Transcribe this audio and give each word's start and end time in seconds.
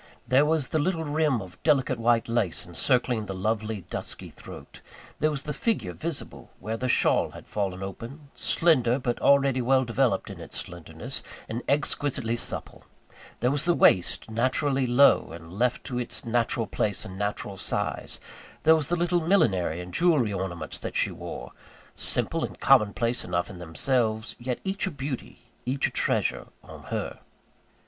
There 0.27 0.45
was 0.45 0.69
the 0.69 0.79
little 0.79 1.03
rim 1.03 1.43
of 1.43 1.61
delicate 1.61 1.99
white 1.99 2.27
lace, 2.27 2.65
encircling 2.65 3.27
the 3.27 3.35
lovely, 3.35 3.81
dusky 3.91 4.31
throat; 4.31 4.81
there 5.19 5.29
was 5.29 5.43
the 5.43 5.53
figure 5.53 5.93
visible, 5.93 6.49
where 6.59 6.75
the 6.75 6.87
shawl 6.89 7.29
had 7.33 7.45
fallen 7.45 7.83
open, 7.83 8.31
slender, 8.33 8.97
but 8.97 9.19
already 9.21 9.61
well 9.61 9.83
developed 9.85 10.31
in 10.31 10.39
its 10.39 10.57
slenderness, 10.59 11.21
and 11.47 11.61
exquisitely 11.69 12.35
supple; 12.35 12.85
there 13.41 13.51
was 13.51 13.65
the 13.65 13.75
waist, 13.75 14.31
naturally 14.31 14.87
low, 14.87 15.29
and 15.33 15.53
left 15.53 15.83
to 15.83 15.99
its 15.99 16.25
natural 16.25 16.65
place 16.65 17.05
and 17.05 17.15
natural 17.19 17.55
size; 17.55 18.19
there 18.63 18.75
were 18.75 18.81
the 18.81 18.95
little 18.95 19.21
millinery 19.21 19.81
and 19.81 19.93
jewellery 19.93 20.33
ornaments 20.33 20.79
that 20.79 20.95
she 20.95 21.11
wore 21.11 21.51
simple 21.93 22.43
and 22.43 22.59
common 22.59 22.91
place 22.91 23.23
enough 23.23 23.51
in 23.51 23.59
themselves 23.59 24.35
yet 24.39 24.59
each 24.63 24.87
a 24.87 24.89
beauty, 24.89 25.43
each 25.67 25.87
a 25.87 25.91
treasure, 25.91 26.47
on 26.63 26.85
_her. 26.85 27.19